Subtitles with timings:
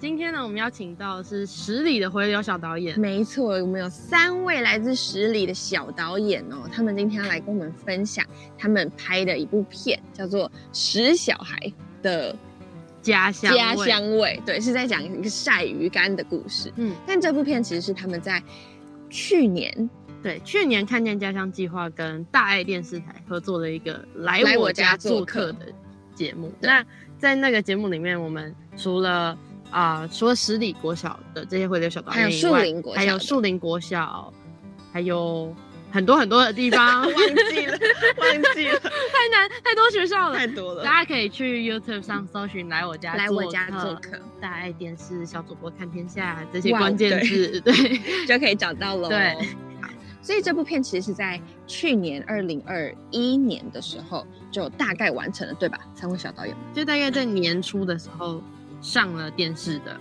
[0.00, 2.98] 今天呢，我们邀请到的是十里的回流小导演。
[2.98, 8.24] 没错，我们有三位来自十里的小导演哦，他们今天要来跟我们分享
[8.56, 12.34] 他们拍的一部片，叫做《十小孩的
[13.02, 14.40] 家乡家乡味》。
[14.46, 16.72] 对，是在讲一个晒鱼干的故事。
[16.76, 18.42] 嗯，但这部片其实是他们在
[19.10, 19.90] 去年。
[20.22, 25.66] 对，去年看见家乡计划跟大爱电视台合作的一个来我家做客的
[26.14, 26.50] 节目。
[26.58, 26.82] 那
[27.18, 29.36] 在那个节目里面，我们除了
[29.70, 32.60] 啊，除了十里国小的这些回流小导演以外，
[32.94, 34.32] 还有树林国小，
[34.92, 35.54] 还有
[35.92, 37.78] 很多很多的地方， 忘记了，
[38.18, 40.84] 忘记了， 太难，太多学校了，太多了。
[40.84, 47.72] 大家可以去 YouTube 上搜寻“来我家来我家做客”，大爱电视小主播看天下这些关键字，对，
[48.26, 49.08] 就可以找到了。
[49.08, 49.36] 对。
[50.22, 55.80] 所以这部片其实是在去年二零二一年的时候就大概完成了，对吧？
[55.94, 58.42] 三位小导演就大概在年初的时候
[58.80, 59.98] 上了电视的，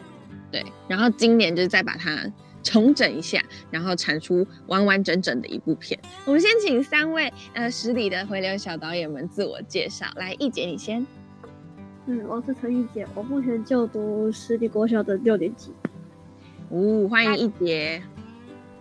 [0.51, 0.65] 对。
[0.87, 2.31] 然后今年就是再把它
[2.63, 5.99] 重整一下，然后产出完完整整的一部片。
[6.25, 11.05] 我们先请三位呃十里的回流小导演们自我介绍，来，易姐你先。
[12.05, 15.71] 嗯，我是陈易姐，我目前就读十里国小的六年级。
[16.69, 18.01] 哦，欢迎易姐。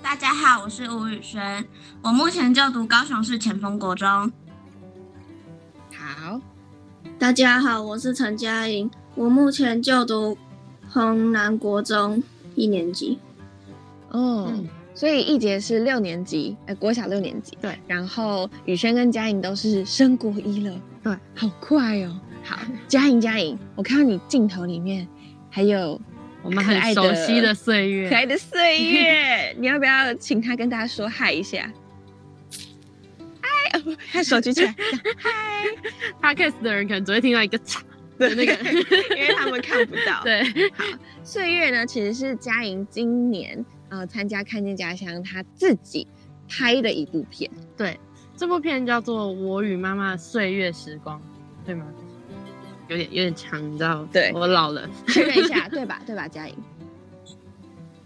[0.01, 1.67] 大家好，我是吴宇轩，
[2.03, 4.33] 我目前就读高雄市前锋国中。
[5.95, 6.41] 好，
[7.19, 10.39] 大家好，我是陈佳莹，我目前就读
[10.89, 12.23] 衡南国中
[12.55, 13.19] 一年级。
[14.11, 14.49] 哦，
[14.95, 17.59] 所以一杰是六年级，哎，国小六年级。
[17.61, 20.81] 对，然后宇轩跟佳莹都是升国一了。
[21.03, 22.21] 对，好快哦。
[22.45, 25.07] 好， 佳莹，佳莹，我看到你镜头里面
[25.51, 26.01] 还有。
[26.41, 31.71] 我们很熟悉的岁月，可爱的岁月， 你要不要请他跟大家说嗨一下？
[33.41, 34.73] 嗨， 他手举起来，
[35.17, 35.67] 嗨。
[36.23, 37.81] Podcast 的人可能只会听到一个嚓
[38.19, 38.53] 的那个，
[39.17, 40.23] 因为他们看不到。
[40.25, 40.43] 对，
[40.73, 40.85] 好，
[41.23, 46.07] 岁月呢，其实是嘉莹今年呃参加看见家乡他自己
[46.49, 47.51] 拍的一部片。
[47.77, 47.99] 对，
[48.37, 51.19] 这部片叫做《我与妈妈岁月时光》，
[51.67, 51.87] 对吗？
[52.89, 54.03] 有点有点长，你知道？
[54.11, 56.01] 对，我老了，确认一下， 对吧？
[56.07, 56.27] 对吧？
[56.27, 56.55] 嘉颖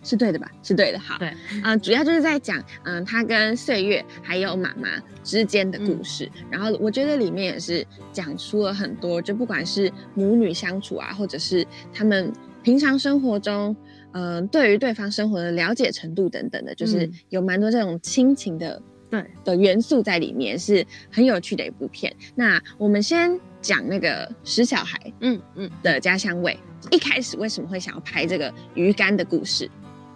[0.02, 0.50] 是对的吧？
[0.62, 0.98] 是对的。
[0.98, 1.32] 好，对，
[1.62, 4.88] 嗯，主要就是在讲，嗯，他跟岁月还有妈妈
[5.22, 6.30] 之间的故事。
[6.50, 12.32] 然后我觉得里面也是讲出了很多，就不管是母女相处啊，或者是他们
[12.62, 13.74] 平常生活中，
[14.12, 18.82] 嗯，对于对方生活的了解程度等等的，就是有蛮多这种亲情的。
[19.10, 22.10] 对的元素在里面是很有趣的一部片。
[22.34, 26.58] 那我们先讲那个石小孩，嗯嗯的家乡味。
[26.90, 29.70] 一开始为什么会想要拍这个鱼竿的故事？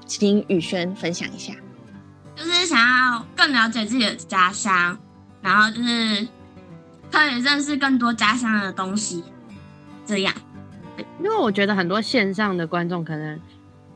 [0.07, 1.53] 请宇轩分享一下。
[2.35, 4.99] 就是想要更了解自己的家乡，
[5.43, 6.27] 然后就是
[7.11, 9.23] 可以认识更多家乡的东西。
[10.07, 10.35] 这样，
[11.23, 13.39] 因为我觉得很多线上的观众可能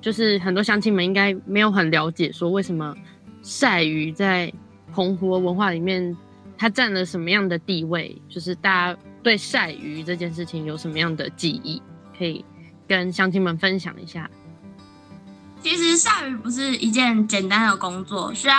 [0.00, 2.94] 就是很多乡亲们应该没有很了解，说为什么
[3.42, 4.52] 晒鱼在。
[4.92, 6.16] 澎湖文化里面，
[6.58, 8.20] 它占了什么样的地位？
[8.28, 11.80] 就是大家对晒鱼这件事情有什么样的记忆，
[12.18, 12.44] 可以
[12.88, 14.28] 跟乡亲们分享一下。
[15.62, 18.54] 其实晒鱼不是一件简单的工作，需要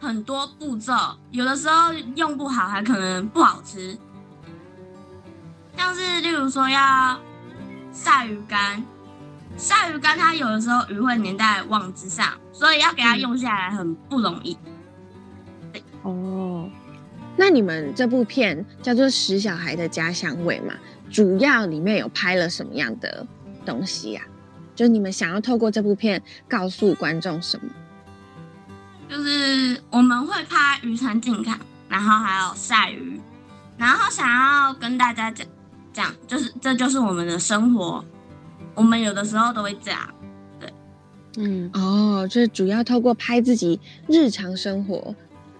[0.00, 0.92] 很多步骤，
[1.30, 3.96] 有的时候用不好还可能不好吃。
[5.76, 7.18] 像是例如说要
[7.92, 8.84] 晒鱼干，
[9.56, 14.56] 晒鱼干它有的时候鱼会粘在网子上，所以要给它用下来很不容易。
[16.02, 16.68] 哦，
[17.36, 20.74] 那你们这部片叫做《十小孩的家乡味》嘛？
[21.10, 23.24] 主要里面有拍了什么样的
[23.64, 24.22] 东西呀？
[24.74, 27.70] 就你们想要透过这部片告诉观众什么？
[29.08, 31.58] 就是我们会拍渔船进港，
[31.88, 33.20] 然后还有晒鱼，
[33.76, 35.46] 然后想要跟大家讲
[35.92, 38.04] 讲，就是这就是我们的生活，
[38.74, 40.14] 我们有的时候都会这样，
[40.58, 40.72] 对，
[41.36, 45.14] 嗯，哦，就是主要透过拍自己日常生活。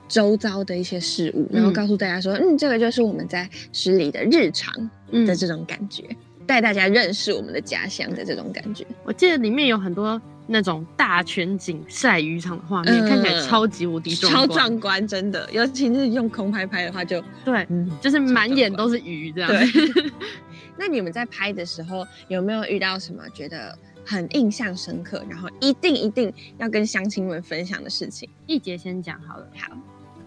[0.06, 4.70] 周遭的一些事物，然后告诉大家说，嗯，这个就是我们在十里的日常
[5.10, 6.04] 的这种感觉，
[6.46, 8.86] 带大家认识我们的家乡的这种感觉。
[9.04, 15.48] 我记得里面有很多那种大全景晒渔场的画面，看起来超级无敌壮超壮观，真的。
[15.50, 17.66] 尤其是用空拍拍的话，就对，
[18.00, 19.50] 就是满眼都是鱼这样。
[19.50, 20.12] 对
[20.76, 28.28] 那你们在拍的时候有没有遇到什么觉得很印象深刻，然后一定一定要跟乡亲们分享的事情？
[28.46, 29.46] 一杰先讲好了。
[29.56, 29.72] 好，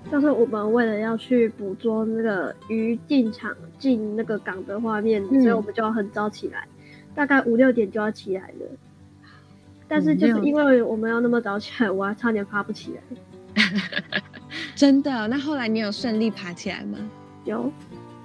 [0.09, 6.67] 就是我们为了要去捕捉那个鱼进场进那个港的画面，嗯所以我们就要很早起来，
[7.15, 8.65] 大概五六点就要起来了。
[9.87, 13.63] 但是就是因为我们要那么早起来，我还差点爬不起来。
[14.75, 15.27] 真的？
[15.27, 16.97] 那后来你有顺利爬起来吗？
[17.45, 17.71] 有，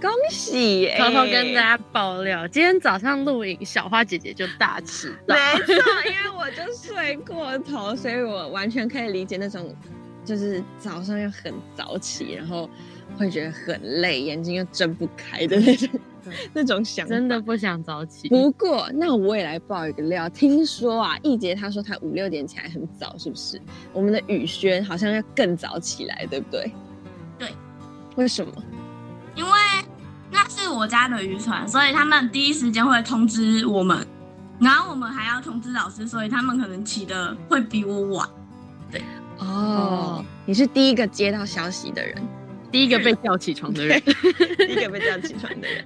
[0.00, 0.96] 恭喜耶！
[0.99, 5.34] 偷偷跟大家爆料，今天早上录影，小花姐姐就大迟到。
[5.37, 5.72] 没错，
[6.10, 9.75] 因为我就睡过头，所以我完全可以理解那种，
[10.24, 12.69] 就是早上要很早起，然后
[13.19, 15.88] 会觉得很累，眼睛又睁不开的那种
[16.52, 17.14] 那种想法。
[17.14, 18.28] 真的不想早起。
[18.28, 20.28] 不过，那我也来爆一个料。
[20.28, 23.60] 听说啊，易杰他说他五六点起来很早，是不是？
[23.92, 26.72] 我们的宇轩好像要更早起来，对不对？
[27.38, 27.48] 对。
[28.16, 28.52] 为什么？
[29.34, 29.50] 因为
[30.30, 34.06] 那是我家的渔船，所以他们第一时间会通知我们，
[34.60, 38.28] 然后我们还要通知老师，所以他们可能起的会比我晚。
[39.42, 42.16] 哦，你是第一个接到消息的人，
[42.70, 44.00] 第一个被叫起床的人，
[44.56, 45.84] 第一个被叫起床的人。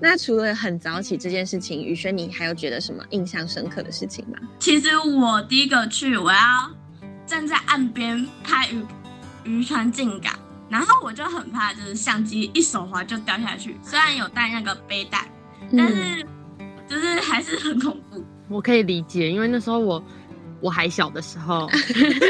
[0.00, 4.38] 那除了很早起这件事情，宇轩，你还有觉得什么印象深刻的事情吗？
[4.60, 6.38] 其实我第一个去，我要
[7.26, 8.84] 站在岸边拍渔
[9.44, 10.32] 渔船进港，
[10.68, 13.76] 然后我就很怕，就是相机一手滑就掉下去。
[13.82, 15.28] 虽然有带那个背带，
[15.76, 16.24] 但是
[16.88, 18.24] 就是还是很恐怖。
[18.48, 20.02] 我可以理解，因为那时候我
[20.60, 21.68] 我还小的时候，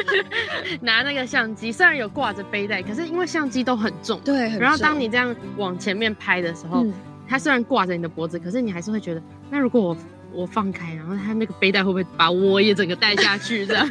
[0.81, 6.93] 拿那个相机，虽然有挂着背带，可是因为相机都很重，对，很然后当你这样往前面拍的时候，嗯。
[7.31, 9.97] 它虽然挂着你的脖子，可是你还是会觉得，那如果我
[10.33, 13.67] 我放开，然后它那个背带会不会把我也整个带下去？
[13.67, 13.87] 这样，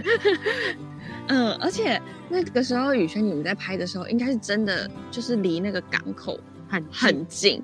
[1.28, 7.62] 嗯， 而且那个时候雨轩你们在拍的时候，应该是真的就是离那个港口很很近，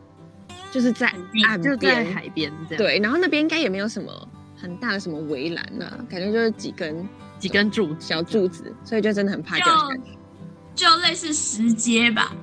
[0.69, 1.11] 就是在
[1.47, 4.11] 岸就在边，海边这样，，对，然后那边应该也没有什么
[4.63, 7.07] 很大的什么围栏啊，感觉就是几根
[7.37, 10.01] 几根柱子小柱子，所以就真的很怕掉下去。
[10.73, 12.33] 就类似石阶吧，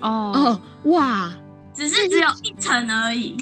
[0.00, 1.32] 哦哦，哇，
[1.72, 3.36] 只是只有一层而已。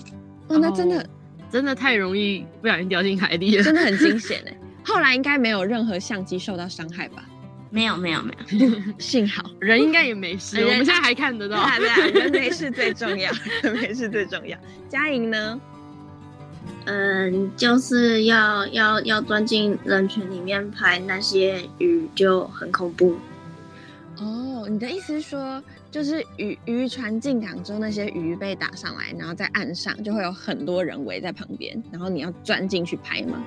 [0.48, 1.04] 哦，那真的、
[1.50, 3.62] 真的太容易不小心掉进海里了。
[3.64, 4.56] 真的很惊险哎。
[4.84, 7.24] 后来应该没有任何相机受到伤害吧？
[7.70, 9.50] 没有没有没有， 幸好。
[9.60, 11.56] 人应该也没事，人我们现在还看得到。
[11.78, 13.30] 对啊对啊，人没事最重要，
[13.62, 14.56] 人没事最重要。
[14.88, 15.60] 佳莹呢？
[16.86, 23.16] 嗯，就是要要要钻进人群里面拍那些鱼，就很恐怖。
[24.18, 33.42] 哦，你的意思是说，就是渔渔船进港之后，那些鱼被打上来，然后在岸上就会有很多人围在旁边，然后你要钻进去拍吗？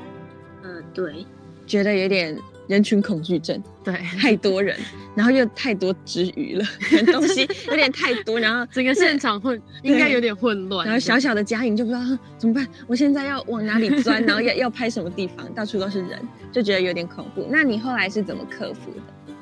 [0.64, 1.26] 嗯，对，
[1.72, 2.38] 觉得有点
[2.68, 4.78] 人群恐惧症，对，太多人，
[5.16, 6.66] 然后又太多之余了，
[7.14, 10.86] 东西有点太多，然后 整个现场混应该有点混乱。
[10.86, 16.20] 然后小小的嘉颖就不知道啊怎么办，我现在要往哪里钻，然后要要拍什么地方，到处都是人，
[16.52, 17.48] 就觉得有点恐怖。
[17.50, 19.34] 那你后来是怎么克服的？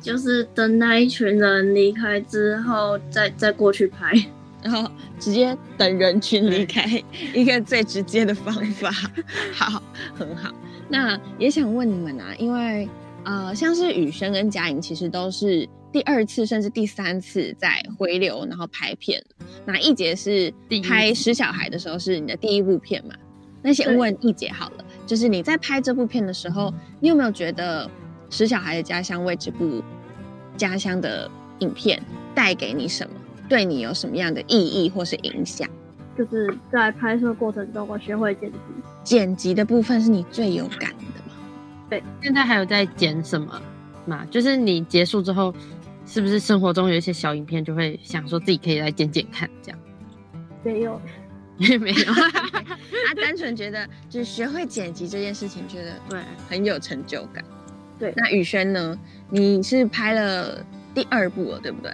[0.00, 4.12] 就是等那一群人离开之后，再再过去拍。
[4.62, 6.88] 然后直接等人群离开，
[7.34, 8.90] 一个最直接的方法。
[9.52, 9.82] 好，
[10.16, 10.50] 很好。
[10.88, 12.88] 那也想问你们啊，因为
[13.24, 19.22] 呃，像是雨轩跟佳颖，其实都是第二次甚至第三次在回流，然后拍片。
[19.64, 20.52] 那一杰是
[20.82, 23.14] 拍十《小孩》的时候是你的第一部片嘛？
[23.62, 27.86] 那先问一杰好了，就是你在拍这部片的时候，你有没有觉得
[28.28, 29.82] 《十小孩的家乡为》这部
[30.56, 31.30] 家乡的
[31.60, 32.02] 影片
[32.34, 33.14] 带给你什么？
[33.48, 35.68] 对你有什么样的意义或是影响？
[36.16, 38.58] 就是在拍摄过程中，我学会剪辑。
[39.02, 41.34] 剪辑的部分是你最有感的吗？
[41.90, 43.60] 对现在还有在剪什么
[44.06, 44.24] 嘛？
[44.30, 45.54] 就是你结束之后，
[46.06, 49.78] 是不是生活中有一些小影片，就会想说自己可以来剪剪看，这样？
[50.62, 51.00] 没有，
[51.58, 57.44] 也 没有，他 单纯觉得就是学会剪辑这件事情，觉得对，很有成就感。
[57.98, 58.98] 对那宇轩呢？
[59.30, 61.92] 你是拍了第二部了，对不对？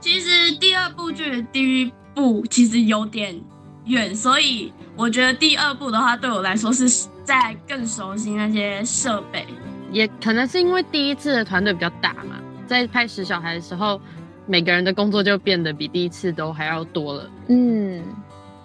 [0.00, 3.40] 其实第二部距离第一部其实有点
[3.84, 9.46] 远，所以我觉得第二部的话，对我来说是在更熟悉那些设备。
[9.92, 14.00] 也可能是因为第一次的团队比较大嘛，在拍《十小孩》的时候，
[14.46, 17.30] 每个人的工作就变得比第一次都还要多了。
[17.46, 18.02] 嗯，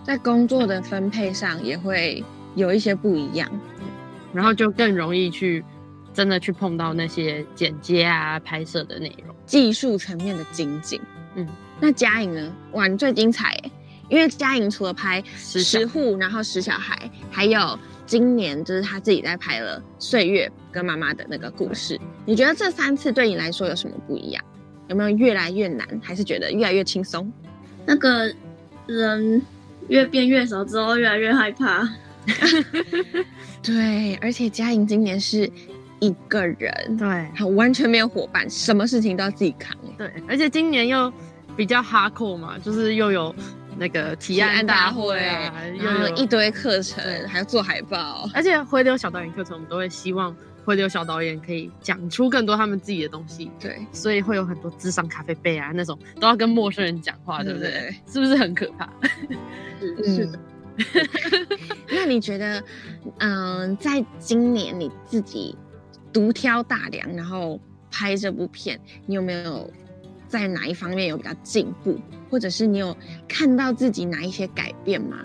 [0.04, 3.48] 在工作的分配上也会有一些不一样。
[4.34, 5.64] 然后就更容易去
[6.12, 9.36] 真的去碰到那些剪接啊、拍摄的内容。
[9.46, 11.00] 技术层面的精进。
[11.36, 11.48] 嗯，
[11.80, 12.56] 那嘉颖呢？
[12.74, 13.72] 哇，你最精彩哎！
[14.10, 22.00] 因为嘉颖除了拍十户，然后十小孩，还有今年就是他自己在拍了岁月跟妈妈的那个故事。
[22.26, 24.44] 你觉得这三次对你来说有什么不一样？
[24.90, 27.32] 有没有越来越难，还是觉得越来越轻松？
[27.86, 28.32] 那个
[28.86, 29.42] 人
[29.88, 31.90] 越变越少之后，越来越害怕。
[33.64, 35.50] 对，而且嘉颖今年是
[36.04, 39.74] 一个人，对他完全没有伙伴，什么事情都要自己扛。
[39.98, 41.12] 对，而且今年又
[41.56, 43.34] 比较哈扣嘛，就是又有
[43.78, 48.30] 那个提案大会啊，又有一堆课程，还要做海报。
[48.34, 57.72] 而且回流小导演课程，我们都会希望回流小导演可以讲出更多他们自己的东西，对，所以会有很多智商咖啡杯啊那种，都要跟陌生人讲话，对不对？
[57.72, 58.90] 对是不是很可怕？
[59.80, 60.40] 是是的，
[61.92, 62.64] 那你觉得，
[63.20, 65.56] 嗯、在今年你自己
[66.14, 67.60] 独挑大梁，然后
[67.92, 69.70] 拍这部片，你有没有
[70.28, 72.96] 在哪一方面有比较进步，或者是你有
[73.28, 75.18] 看到自己哪一些改变吗？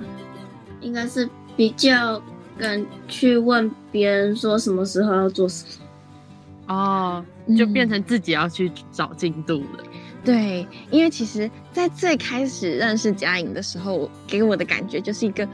[0.80, 2.22] 应该是比较
[2.58, 6.74] 敢去问别人说什么时候要做什么。
[6.74, 7.24] 哦，
[7.56, 9.84] 就变成自己要去找进度了。
[10.24, 15.48] 对，因为其实，在最开始认识嘉颖的时候，给我的感觉就是一个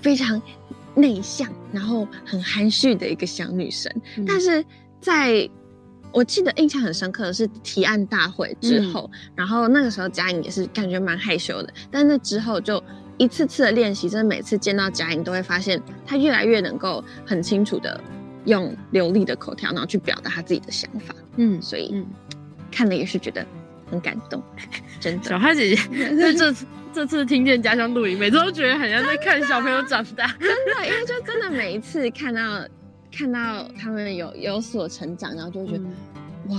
[0.00, 0.40] 非常
[0.96, 3.92] 内向，然后很含蓄的一个小女生。
[4.16, 4.64] 嗯但是
[5.00, 5.48] 在
[6.12, 12.82] 我记得印象很深刻的是提案大会之后，然后那个时候佳颖也是感觉蛮害羞的，但是之后就
[13.18, 18.00] 一次次的练习，真的每次见到佳颖都会发现她越来越能够很清楚的
[18.46, 21.14] 用流利的口条，然后去表达她自己的想法。
[21.36, 22.06] 嗯所以嗯，
[22.70, 23.46] 看了也是觉得
[23.90, 24.42] 很感动，
[25.00, 25.28] 真的。
[25.28, 25.82] 小花姐姐
[26.16, 30.26] 这这次这次听见家乡录音，每次都觉得很像在看小朋友长大。
[30.38, 32.66] 真的，因为就真的每一次看到
[33.16, 35.84] 看到他们有有所成长，然后就会觉得、
[36.48, 36.58] 哇，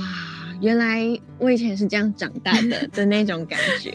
[0.61, 3.91] 原来我以前是这样长大的 的那种感觉。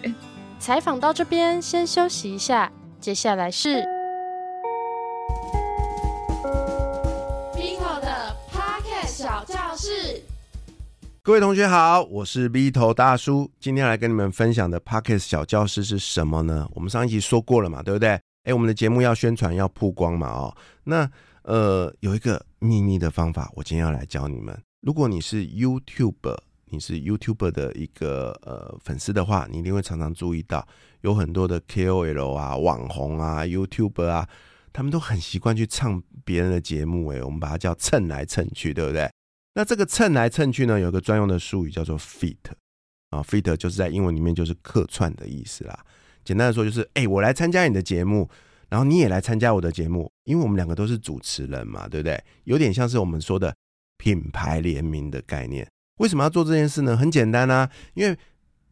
[0.59, 2.71] 采访到这边，先休息一下，
[3.01, 3.85] 接下来是
[11.25, 16.69] 各位同学好，我是 B 头大叔，今天来跟你们分享的 Pocket 小教室是什么呢？
[16.75, 18.21] 我们上一集说过了嘛，对不对？
[18.43, 21.09] 哎，我们的节目要宣传要曝光嘛，哦，那
[21.45, 24.61] 呃有一个秘密的方法，我今天要来教你们。
[24.81, 30.67] 如果你是 YouTube，你是 YouTube 的一个呃粉丝的话，你一定会常常注意到
[31.03, 34.29] 有很多的 KOL 啊、网红啊、YouTube 啊，
[34.73, 39.09] 他们都很习惯去唱别人的节目，哎，我们把它叫蹭来蹭去，对不对？
[39.55, 42.37] 那这个蹭来蹭去呢，有个专用的术语叫做 fit
[43.11, 45.85] 啊，fit 就是在英文里面就是客串的意思啦。
[46.25, 48.31] 简单的说就是，哎、我来参加你的节目，
[48.69, 52.23] 然后你也来参加我的节目，因为我们两个都是主持人嘛，对不对？
[52.45, 53.55] 有点像是我们说的
[53.99, 55.69] 品牌联名的概念。
[55.99, 56.97] 为什么要做这件事呢？
[56.97, 58.17] 很简单啊，因为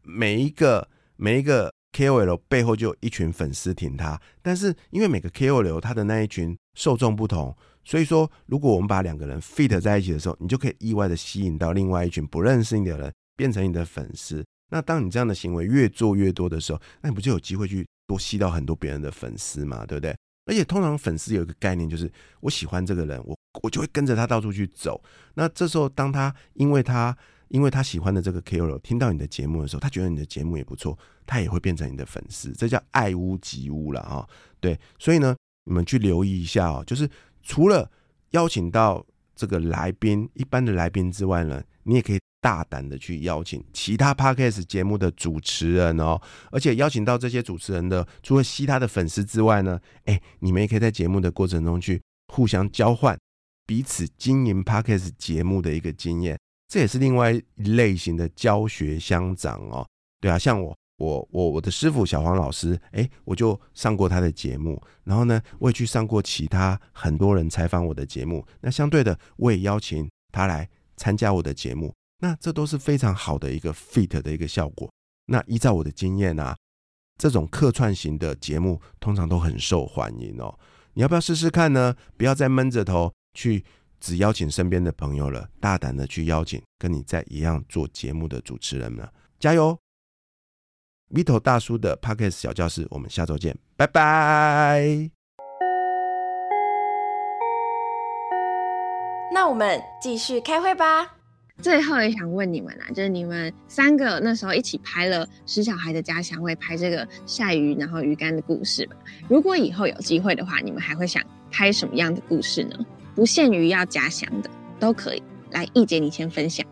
[0.03, 14.43] 每一个每一个 KOL 背后就有一群粉丝挺他，但是因为每个 KOL 他的那一群受众不同，所以说如果我们把两个人 fit 在一起的时候，你就可以意外的吸引到另外一群不认识你的人变成你的粉丝。
[14.69, 20.15] 那当你这样的行为越做越多的时候，那你不就有机会去多吸到很多别人的粉丝嘛，对不对？
[20.45, 25.01] 而且通常粉丝有一个概念，就是我喜欢这个人，我我就会跟着他到处去走。
[25.35, 27.15] 那这时候，当他因为他
[27.49, 34.27] 因为他喜欢的这个 KOL 听到你的节目的时候，他觉得你的节目也不错，他也会变成你的粉丝，这叫爱屋及乌了啊。
[34.59, 35.35] 对，所以呢，
[35.65, 37.09] 你们去留意一下哦，就是
[37.41, 37.89] 除了
[38.31, 39.05] 邀请到
[39.35, 46.19] 这个来宾一般的来宾之外呢，你也可以大胆的去邀请其他 podcast 节目的主持人哦，
[46.51, 52.01] 而且邀请到这些主持人的，除了吸他的粉丝之外呢，哎，你们也可以在节目的过程中去
[52.33, 53.17] 互相交换
[53.65, 59.87] 彼此经营 podcast 节目的一个经验，这也是另外一类型的教学相长哦。
[60.19, 60.75] 对啊，像我。
[61.01, 68.45] 我我我的师傅小黄老师，哎，我就上过他的节目，然后呢，我也去上过其他很多人采访我的节目。
[68.61, 74.87] 那相对的，我也邀请他来参加我的节目，那这都是非常好的一个 fit 的一个效果。
[75.25, 76.55] 那依照我的经验啊，
[77.17, 80.53] 这种客串型的节目通常都很受欢迎哦。
[80.93, 81.95] 你要不要试试看呢？
[82.15, 83.63] 不要再闷着头去
[83.99, 89.07] 只邀请身边的朋友了，大胆的去邀请跟你在一样做节目的主持人们，
[89.39, 89.75] 加油
[91.13, 95.09] ！Vito 大叔的 Pockets 小教室，我们下周见，拜拜。
[99.33, 101.15] 那我们继续开会吧。
[101.61, 108.95] 最后也想问你们啊，就是你们三个那时候一起拍了《十小孩的家乡味》，拍这个晒鱼然后鱼竿的故事吧。
[109.29, 112.75] 如果以后有机会的话，你们还会想拍什么样的故事呢？
[113.13, 114.49] 不限于要家乡的，
[114.79, 115.21] 都可以。
[115.51, 116.65] 来，易姐你先分享。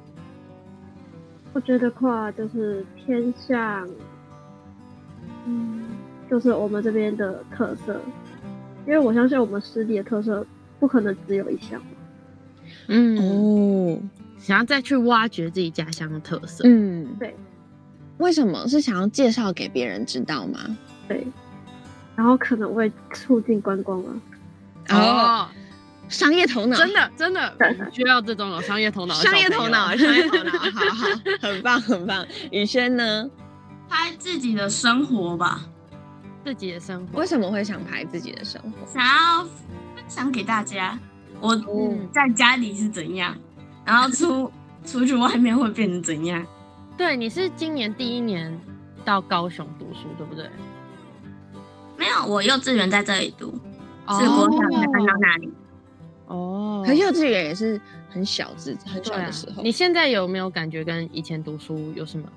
[1.53, 3.87] 我觉得话就是偏向，
[5.45, 5.83] 嗯，
[6.29, 7.99] 就是我们这边的特色，
[8.85, 10.45] 因为我相信我们湿地的特色
[10.79, 11.81] 不可能只有一项。
[12.87, 14.01] 嗯，哦，
[14.37, 16.63] 想要再去挖掘自己家乡的特色。
[16.65, 17.35] 嗯，对。
[18.17, 20.59] 为什么是想要介绍给别人知道吗？
[21.07, 21.25] 对，
[22.17, 24.21] 然后可能会促进观光啊。
[24.89, 25.47] 哦，
[26.09, 27.55] 商业头脑，真的真的
[27.93, 31.07] 需要这种有商业头脑商业头脑，商业头脑， 好好，
[31.39, 32.25] 很棒很棒。
[32.51, 33.29] 宇轩呢？
[33.89, 35.65] 拍自己的生活吧，
[36.43, 37.25] 自己的生活为。
[37.25, 38.85] 什么会想拍自己的生活？
[38.85, 39.43] 想要
[39.95, 40.97] 分享给大家，
[41.41, 43.35] 我嗯在家里是怎样，
[43.83, 44.51] 然后出
[44.85, 46.45] 出去外面会变成怎样。
[46.97, 48.57] 对，你是今年第一年
[49.03, 50.49] 到高雄读书，对不对？
[51.97, 53.53] 没有，我幼稚园在这里读，
[54.05, 55.49] 哦是国小才搬到那里。
[56.27, 57.79] 哦，可是幼稚园也是
[58.09, 59.63] 很小只、很小的时候。
[59.63, 62.27] 你现在有没有感觉跟以前读书有什么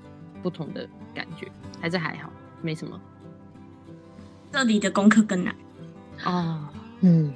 [0.43, 1.47] 不同的感觉？
[1.81, 2.29] 还是还好，
[2.61, 2.99] 没什么？
[4.51, 5.55] 这里的功课更难。
[6.25, 6.67] 哦，
[6.99, 7.33] 嗯，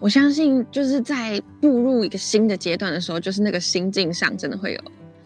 [0.00, 4.80] 我相信就是在步入一个新的阶段的时候，就是那个心境上真的会有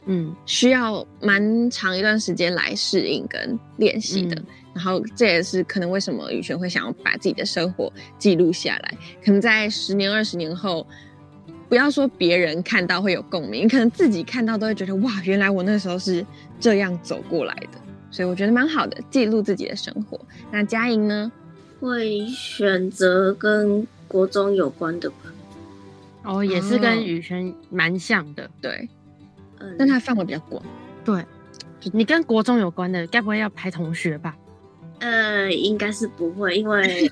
[0.07, 4.37] 嗯，需要蛮长一段时间来适应跟练习的。
[4.37, 10.87] 嗯然后这也是可能为什么宇轩会想要把自己的生活记录下来，可能在十年、二十年后。
[11.73, 16.23] 不要说别人看到会有共鸣，你可能自己看到都会觉得哇，原来我那时候是
[16.61, 20.21] 这样走过来的，所以我觉得蛮好的，记录自己的生活。
[20.51, 21.33] 那佳莹呢？
[21.81, 25.17] 会选择跟国中有关的吧。
[26.25, 28.51] 哦，也是哦跟宇轩蛮像的。
[28.61, 28.87] 对，
[29.59, 30.63] 嗯，但它范围比较广。
[31.03, 31.25] 对，
[31.91, 34.37] 你跟国中有关的，该不会要拍同学吧？
[34.99, 37.11] 呃，应该是不会，因为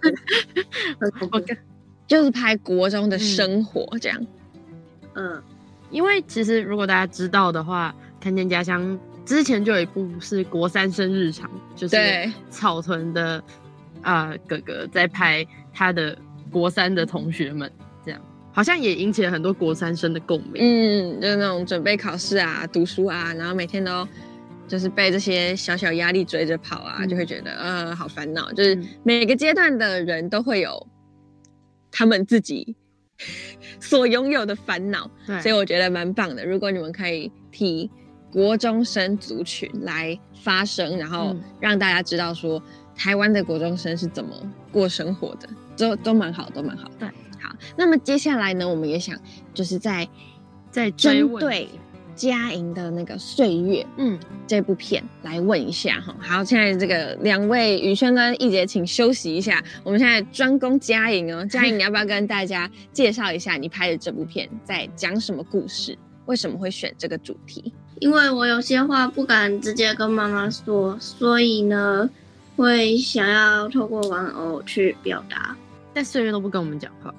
[2.07, 4.21] 就是拍国中的生活这样。
[4.21, 4.27] 嗯，
[5.91, 8.83] 因为其实如果大家知道的话，《看见家乡》
[9.25, 13.43] 之前就有一部是国三生日常，就是对草屯的
[14.03, 16.17] 啊、呃哥哥在拍他的
[16.51, 17.71] 国三的同学们，
[18.05, 18.21] 这样
[18.53, 20.63] 好像也引起了很多国三生的共鸣。
[20.63, 24.07] 嗯，就是那种准备考试啊、读书啊，然后每天都
[24.67, 28.53] 就是被这些小小压力追着跑啊，嗯就会觉得呃好烦恼。
[28.53, 30.87] 就是嗯每个阶段的人都会有
[31.91, 32.77] 他们自己
[33.81, 35.11] 所拥有的烦恼，
[35.43, 36.45] 所以我觉得蛮棒的。
[36.45, 37.91] 如果你们可以替
[38.33, 42.63] 国中生族群来发声，然后嗯让大家知道说
[42.95, 44.35] 台湾的国中生是怎么
[44.71, 46.89] 过生活的，都都蛮好，都蛮好。
[46.99, 47.09] 对，
[47.41, 49.19] 好，那么接下来呢，我们也想
[49.53, 50.09] 就是在
[50.71, 51.69] 在针，对
[52.21, 56.15] 嘉莹的那个《岁月》嗯，这部片来问一下哈。
[56.21, 59.65] 好，现在这个两位宇轩跟易杰，请休息一下。
[59.83, 65.97] 我们现在专攻嘉莹哦， 嘉莹，你要不要跟大家介绍一下你拍的这部片在讲什么故事？
[66.27, 67.73] 为什么会选这个主题？
[68.01, 72.11] 因为我有些话不敢直接跟妈妈说，所以呢，
[72.55, 75.57] 会想要透过玩偶去表达。
[75.95, 77.13] 但岁月都不跟我们讲话，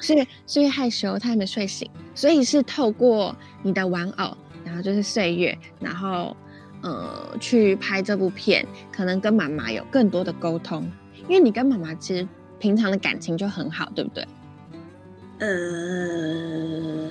[0.00, 6.36] 是岁月害羞，他还没睡醒，所以是透过你的玩偶，然后就是岁月，然后
[6.82, 10.90] 呃去拍这部片，可能跟妈妈有更多的沟通，
[11.28, 12.26] 因为你跟妈妈其实
[12.58, 14.26] 平常的感情就很好，对不对？
[15.40, 17.10] 呃，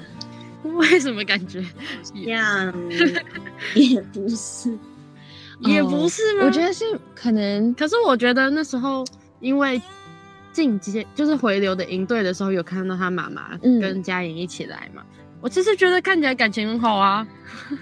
[0.74, 1.64] 为什么感觉
[2.04, 2.74] 这样
[3.76, 4.78] 也不是。
[5.62, 6.46] 也不是吗？
[6.46, 9.04] 我觉得是可能可是我觉得那时候
[9.40, 9.82] 因为
[10.52, 15.04] 进阶就是回流的营队的时候，有看到他妈妈嗯跟嘉颖一起来嘛。
[15.42, 17.28] 我只是觉得看起来感情很好啊。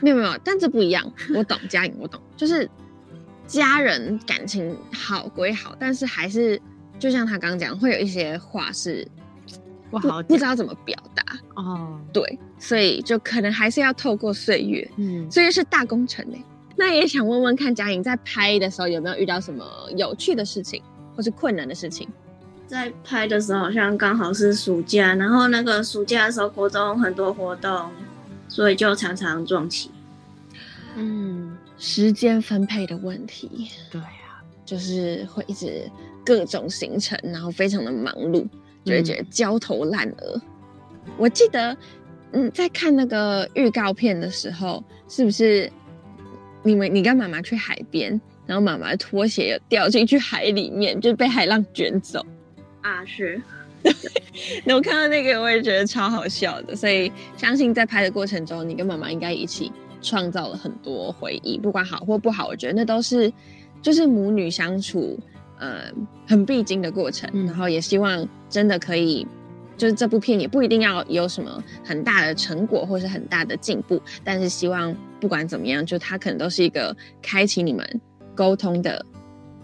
[0.01, 1.11] 没有没有，但这不一样。
[1.35, 2.69] 我懂嘉颖，我懂，就是
[3.47, 6.59] 家人感情好归好，但是还是
[6.97, 9.07] 就像他刚刚讲，会有一些话是
[9.91, 11.23] 不不好不知道怎么表达，
[11.55, 16.37] 哦，对，所以就可能还是要透过岁月，嗯，岁月是大工程呢。
[16.75, 19.65] 那也想问问看，嘉颖在拍的时候有没有遇到什么
[19.95, 20.81] 有趣的事情，
[21.15, 22.09] 或是困难的事情？
[22.67, 27.89] 在拍的时候好像刚好是暑假，然后那个暑假的时候国中很多活动，
[28.47, 29.91] 所以就常常撞期。
[30.95, 35.89] 嗯，时间分配的问题，对啊，就是会一直
[36.25, 38.47] 各种行程，然后非常的忙碌，
[38.83, 40.41] 就会觉得焦头烂额。
[41.17, 41.75] 我记得，
[42.31, 45.71] 嗯，在看那个预告片的时候，是不是
[46.63, 52.25] 你们你跟妈妈去海边，然后妈妈的拖鞋又掉进去海里面，就被海浪卷走？
[52.85, 53.41] 啊，是，
[54.63, 56.75] 那我看到那个，我也觉得超好笑的。
[56.75, 59.71] 所以相信在拍的过程中，你跟妈妈应该一起
[60.03, 63.33] 创造了很多回忆，不管好或不好，我觉得那都是
[63.81, 65.19] 就是母女相处
[65.57, 65.91] 呃
[66.27, 67.27] 很必经的过程。
[67.33, 69.25] 嗯然后也希望真的可以。
[69.77, 78.01] 就是这部片也不一定要有什么很大的成果或是很大的进步，但是希望不管怎么样，就它可能都是一个开启你们
[78.33, 79.05] 沟通的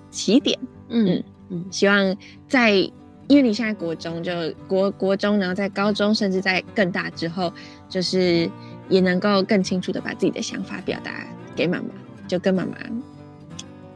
[0.10, 0.60] 起点。
[0.90, 2.18] 嗯嗯希望
[2.50, 2.92] 在，
[3.32, 4.34] 因为你现在国中就
[4.68, 7.54] 国国中，然后在高中，甚至在更大之后，
[7.88, 8.52] 就是
[8.90, 11.86] 也能够更清楚的把自己的想法表达给妈妈，
[12.28, 12.76] 就跟妈妈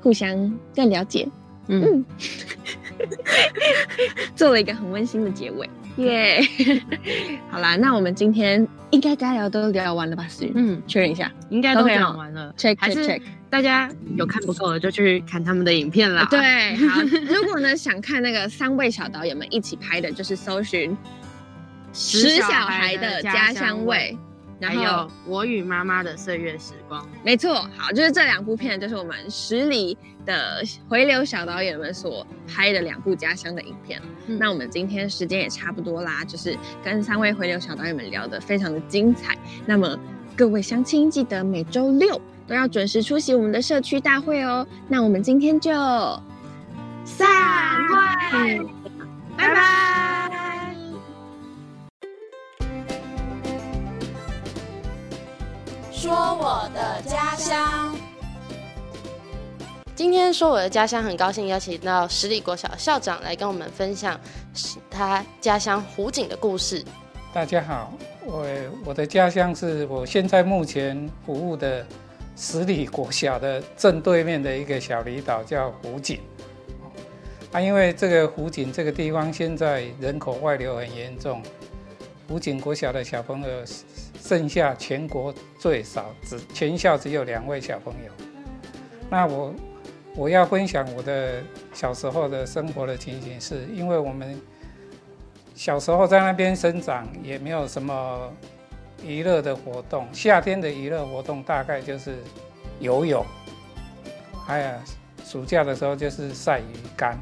[0.02, 1.28] 互相更了解。
[1.68, 1.84] 嗯。
[1.84, 2.06] 嗯，
[4.38, 6.42] 做了一个很温馨的结尾，耶！
[7.50, 10.26] 好啦，那我们今天应该该聊都聊完了吧？
[10.28, 12.54] 思雨，嗯，确认一下，应该都讲完了。
[12.58, 13.22] check 还 check 是 check。
[13.50, 16.28] 大家有看不够的就去看他们的影片啦。
[16.30, 17.02] 对，好，
[17.34, 20.96] 如果呢想看那个三位小导演们一起拍的，就是搜寻
[21.94, 24.18] 十十小小孩孩的家乡味
[24.62, 27.06] 还后有我与妈妈的岁月时光。
[27.24, 34.02] 没错，好，就是这两部片，就是我们十里的回流小导演们所拍的两部家乡的影片。
[34.28, 39.38] 嗯那我们今天时间也差不多啦，就是跟三位回流小导演们聊得非常的精彩。
[39.66, 39.98] 那么
[40.36, 44.66] 各位乡亲，记得每周六都要准时出席我们的社区大会哦。
[44.88, 45.72] 那我们今天就
[47.04, 47.28] 散
[48.32, 48.60] 会，
[49.38, 50.55] 拜拜。
[56.06, 57.98] 说我的家乡。
[59.96, 64.20] 今天说我的家乡，很高兴邀请到十里国小校长来跟我们分享
[64.88, 66.86] 他家乡湖景的故事。
[67.34, 67.92] 大家好，
[68.24, 68.46] 我
[68.86, 71.84] 我的家乡是我现在目前服务的
[72.36, 76.20] 十里国小的正对面的一个小离岛，叫湖景。
[77.52, 81.42] 啊，因为这个湖景这个地方现在人口外流很严重，
[82.28, 83.66] 湖景国小的小朋友
[84.28, 88.12] 剩下全国最少，只全校只有两位小朋友。
[89.08, 89.54] 那我
[90.16, 94.42] 我要分享我的小时候的生活的情形是，因为我们
[95.54, 98.34] 小时候在那边生长，也没有什么
[99.04, 100.08] 娱乐的活动。
[100.12, 102.16] 夏天的娱乐活动大概就是
[102.80, 103.24] 游泳，
[104.48, 104.72] 还有
[105.24, 107.16] 暑假的时候就是晒鱼竿。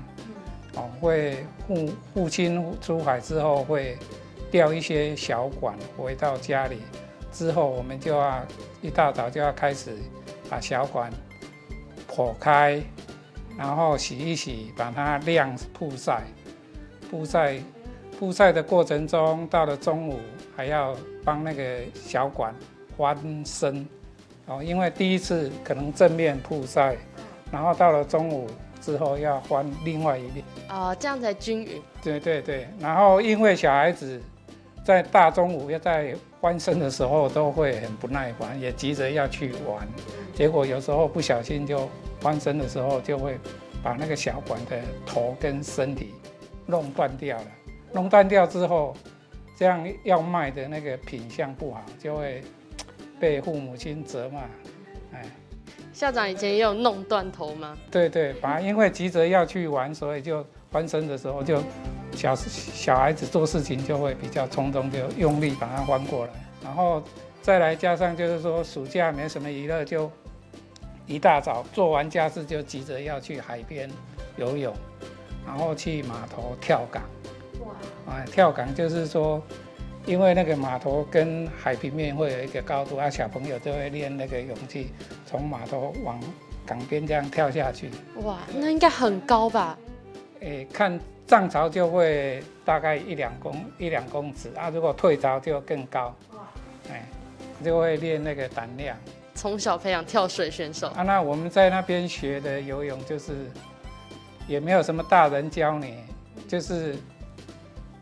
[0.75, 3.97] 哦，会父父亲出海之后会
[4.53, 6.77] 钓一些小管回到家里，
[7.31, 8.45] 之后我们就要
[8.83, 9.97] 一大早就要开始
[10.47, 11.11] 把小管
[12.07, 12.79] 剖开，
[13.57, 16.21] 然后洗一洗，把它晾曝晒，
[17.09, 17.57] 曝晒
[18.19, 20.19] 曝晒的过程中，到了中午
[20.55, 22.53] 还要帮那个小管
[22.95, 23.87] 翻身，
[24.45, 26.95] 哦，因为第一次可能正面曝晒，
[27.51, 28.47] 然后到了中午
[28.79, 30.43] 之后要翻另外一面。
[30.69, 31.81] 哦，这样才均匀。
[32.03, 34.21] 对对对，然后因为小孩子
[34.83, 39.87] 在大中午要在翻身的时候都会很不耐烦，也急着要去玩，
[40.35, 43.39] 结果有时候不小心就翻身的时候就会
[43.81, 46.13] 把那个小管的头跟身体
[46.65, 47.45] 弄断掉了。
[47.93, 48.93] 弄断掉之后，
[49.55, 52.41] 这样要卖的那个品相不好，就会
[53.19, 54.41] 被父母亲责骂。
[55.13, 55.23] 哎，
[55.93, 57.77] 校长以前也有弄断头吗？
[57.89, 61.61] 对对，把因为急着要去玩，所以就翻身的时候就
[62.15, 67.01] 小小孩子做事情就会比较冲动，就用力把它翻过来，然后
[67.41, 70.09] 再来加上就是说暑假没什么娱乐，就
[71.05, 73.89] 一大早做完家事就急着要去海边
[74.37, 74.73] 游泳，
[75.45, 77.03] 然后去码头跳港。
[77.59, 78.13] 哇！
[78.13, 79.41] 啊，跳港就是说。
[80.05, 84.91] 因为那个码头跟海平面会有一个高度，啊，小朋友就会练那个勇气，
[85.25, 86.19] 从码头往
[86.65, 87.89] 港边这样跳下去。
[88.21, 89.77] 哇，那应该很高吧？
[90.41, 96.13] 诶，看涨潮就会大概一两公一两公尺啊，如果退潮就更高。
[96.91, 97.05] 哎，
[97.63, 98.97] 就会练那个胆量。
[99.33, 103.33] 从小培养跳水选手啊，那我们在那边学的游泳就是，
[104.47, 105.99] 也没有什么大人教你，
[106.47, 106.95] 就是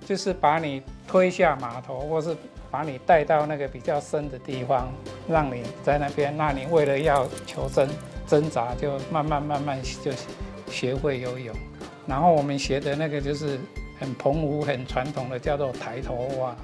[0.05, 2.35] 就是把你推下码头，或是
[2.69, 4.91] 把你带到那个比较深的地方，
[5.29, 6.35] 让你在那边。
[6.35, 7.87] 那你为了要求生
[8.27, 10.11] 挣扎，就慢慢慢慢就
[10.69, 11.55] 学会游泳。
[12.07, 13.59] 然后我们学的那个就是
[13.99, 16.55] 很澎湖、很传统的，叫做抬头蛙，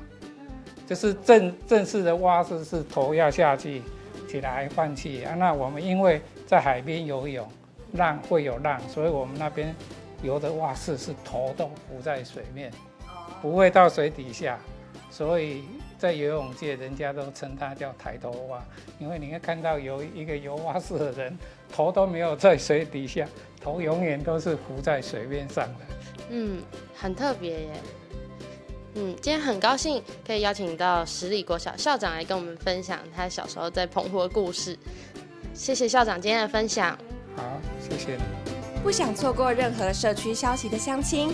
[0.86, 3.82] 就是正正式的蛙式是头要下去，
[4.28, 5.36] 起来换气啊。
[5.36, 7.48] 那我们因为在海边游泳，
[7.94, 9.76] 浪会有浪，所以我们那边
[10.24, 12.72] 游的蛙式是头都浮在水面。
[13.40, 14.58] 不会到水底下，
[15.12, 15.64] 所以
[15.98, 18.64] 在游泳界人家都称它叫抬头蛙，
[19.00, 21.38] 因为你会看到有一个游蛙式的人，
[21.72, 23.28] 头都没有在水底下，
[23.60, 25.86] 头永远都是浮在水面上的。
[26.30, 26.62] 嗯，
[26.96, 27.70] 很特别耶。
[28.96, 34.78] 嗯，今天很高兴可以邀请到十里国小校长来跟我们分享他小时候在澎湖的故事。
[35.54, 36.98] 谢谢校长今天的分享。
[37.36, 37.44] 好，
[37.80, 38.24] 谢谢你。
[38.84, 41.34] 不想错过任何社区消息的乡亲，